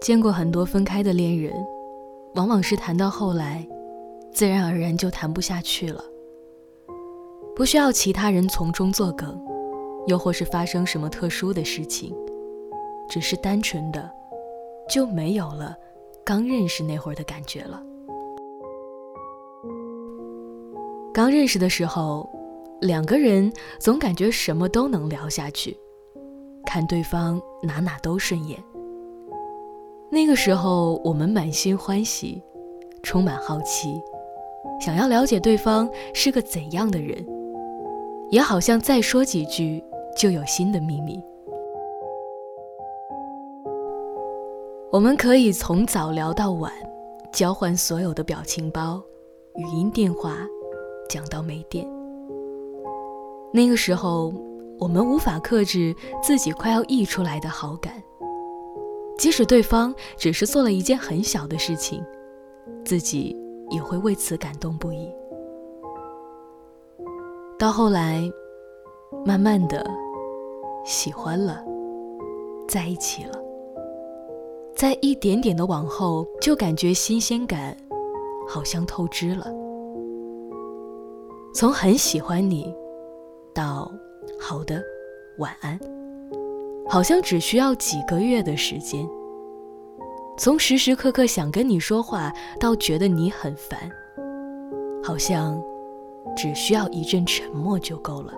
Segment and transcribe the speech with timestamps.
[0.00, 1.52] 见过很多分开的恋人，
[2.34, 3.68] 往往是谈到后来，
[4.32, 6.02] 自然而然就谈不下去了，
[7.54, 9.38] 不需要其他人从中作梗，
[10.06, 12.16] 又或是发生什么特殊的事情，
[13.10, 14.10] 只是单纯的
[14.88, 15.76] 就没有了
[16.24, 17.82] 刚认识那会儿的感觉了。
[21.12, 22.26] 刚认识的时候，
[22.80, 25.76] 两个人总感觉什么都能聊下去，
[26.64, 28.58] 看对方哪哪都顺眼。
[30.12, 32.42] 那个时候，我们满心欢喜，
[33.02, 34.02] 充满好奇，
[34.80, 37.24] 想要了解对方是个怎样的人，
[38.30, 39.82] 也好像再说几句
[40.16, 41.22] 就有新的秘密。
[44.90, 46.72] 我们可以从早聊到晚，
[47.32, 49.00] 交换所有的表情包、
[49.54, 50.36] 语音电话。
[51.08, 51.84] 讲到没电，
[53.52, 54.32] 那个时候
[54.78, 55.92] 我们无法克制
[56.22, 58.00] 自己快要溢出来的好感，
[59.20, 62.02] 即使对方只是做了一件很小的事情，
[62.86, 63.36] 自己
[63.68, 65.14] 也会为此感动不已。
[67.58, 68.22] 到后来，
[69.26, 69.84] 慢慢的
[70.86, 71.62] 喜欢了，
[72.66, 73.38] 在一起了，
[74.74, 77.76] 在一点点的往后，就感觉新鲜感
[78.48, 79.46] 好像透支了。
[81.54, 82.74] 从很喜欢你，
[83.52, 83.92] 到
[84.40, 84.82] 好的
[85.36, 85.78] 晚安，
[86.92, 89.08] 好像只需要几个月的时间。
[90.36, 93.78] 从时时刻刻想跟你说话，到觉得你很烦，
[95.00, 95.62] 好像
[96.36, 98.34] 只需要一阵沉默就够了。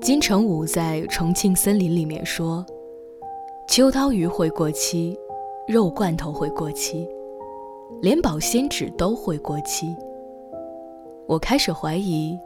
[0.00, 2.64] 金城武在《重庆森林》里面说
[3.66, 5.18] ：“秋刀鱼会过期。”
[5.66, 7.08] 肉罐头会过期，
[8.02, 9.96] 连保鲜纸都会过期。
[11.26, 12.38] 我开始怀疑，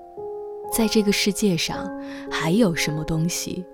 [0.73, 1.91] 在这个世界上
[2.31, 3.65] 还有什么东西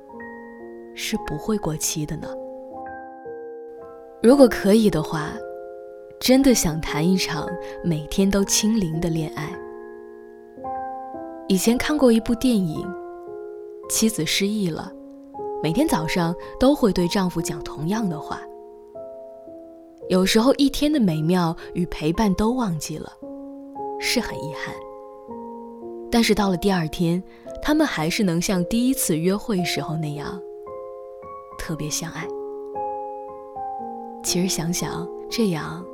[0.95, 2.29] 是不会过期的呢？
[4.23, 5.33] 如果可以的话，
[6.19, 7.47] 真的想谈一场
[7.85, 9.53] 每天都清零的恋爱。
[11.49, 12.91] 以前看过一部电影，
[13.91, 14.91] 妻子失忆了，
[15.63, 18.41] 每天早上都会对丈夫讲同样的话。
[20.09, 23.13] 有时候一天的美妙与陪伴都忘记了，
[24.01, 24.75] 是很遗憾。
[26.15, 27.21] 但是到了第二天，
[27.61, 30.41] 他们还是能像第一次约会时候那样，
[31.59, 32.25] 特别相爱。
[34.23, 35.85] 其实想想这样，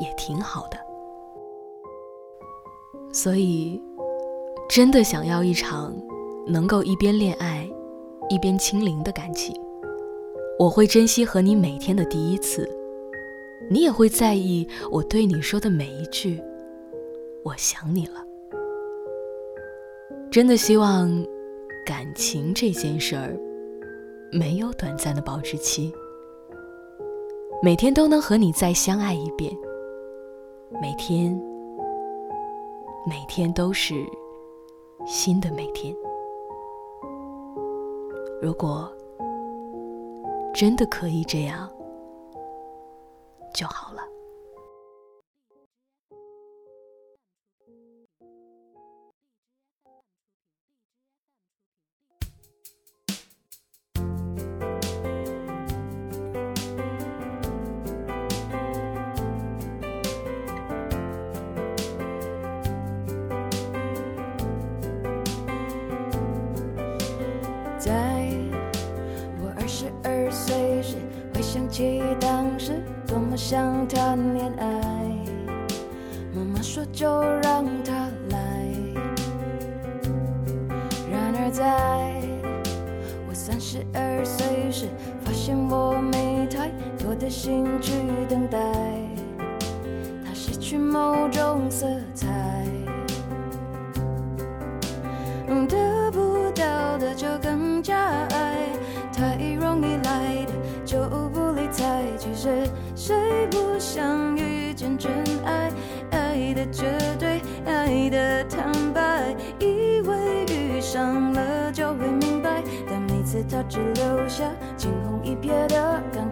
[0.00, 0.76] 也挺好的。
[3.12, 3.80] 所以，
[4.68, 5.94] 真的想要一场
[6.44, 7.70] 能够一边恋爱，
[8.28, 9.54] 一边清零的感情，
[10.58, 12.68] 我会珍惜和你每天的第一次。
[13.70, 16.42] 你也会在意我对你说的每一句
[17.46, 18.14] “我想你了”。
[20.34, 21.08] 真的希望
[21.86, 23.38] 感情这件事儿
[24.32, 25.94] 没有短暂的保质期，
[27.62, 29.56] 每天都能和你再相爱一遍，
[30.82, 31.40] 每天
[33.06, 33.94] 每天都是
[35.06, 35.94] 新的每天。
[38.42, 38.92] 如果
[40.52, 41.70] 真的可以这样。
[43.54, 44.02] 就好了。
[71.74, 72.80] 起当时。
[73.04, 74.66] 多么想谈恋爱，
[76.32, 77.92] 妈妈说就让他
[78.30, 78.38] 来。
[81.10, 81.64] 然而在
[83.28, 84.86] 我三十二岁时，
[85.24, 87.92] 发现我没太多的心去
[88.28, 88.56] 等待，
[90.24, 92.28] 他失去某种色彩，
[102.44, 105.10] 谁，谁不想遇见真
[105.46, 105.72] 爱？
[106.10, 106.84] 爱的绝
[107.18, 114.44] 对，爱的坦白，以为遇上了就会明白，但每次他只留下
[114.76, 116.23] 惊鸿一瞥的感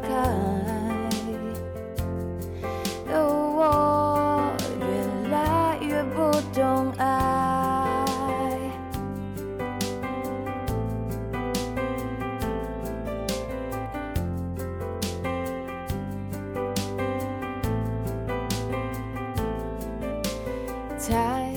[21.03, 21.53] 才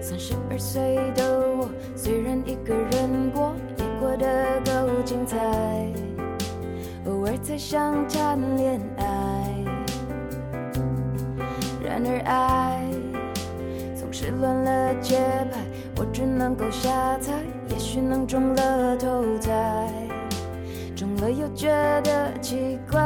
[0.00, 4.26] 三十二岁的我，虽然一个人过，也过得
[4.64, 5.36] 够精彩。
[7.04, 9.04] 偶尔才想谈恋爱，
[11.84, 12.80] 然而爱
[13.94, 15.18] 总是乱了节
[15.52, 15.60] 拍，
[15.98, 17.34] 我只能够瞎猜，
[17.68, 19.92] 也许能中了头彩，
[20.96, 21.68] 中了又觉
[22.00, 22.98] 得奇怪。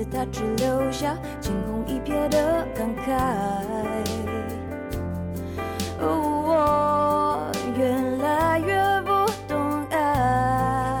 [0.00, 3.12] 次他只留下惊鸿一瞥的感慨。
[5.98, 7.84] 我越
[8.22, 9.10] 来越不
[9.46, 10.98] 懂爱，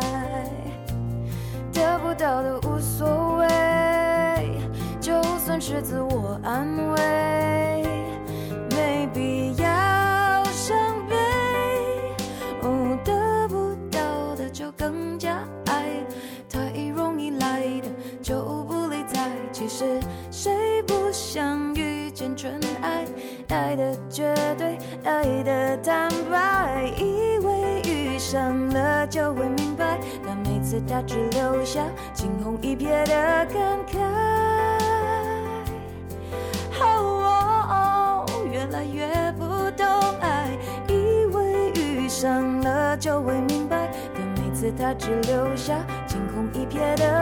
[1.72, 3.48] 得不到的无所谓，
[5.00, 7.19] 就算是自我安慰，
[19.70, 20.00] 是。
[20.32, 23.04] 谁不想遇见真爱？
[23.48, 31.82] 爱的绝对，爱的坦白，以为遇上了就会明白，但每次他只留下
[32.12, 33.98] 惊鸿一瞥的感慨。
[36.80, 39.06] 哦，越来越
[39.38, 39.44] 不
[39.76, 39.86] 懂
[40.20, 40.50] 爱，
[40.88, 45.74] 以为遇上了就会明白，但每次他只留下
[46.06, 47.19] 惊鸿一瞥的。